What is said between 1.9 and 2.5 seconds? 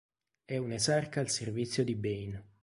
Bane.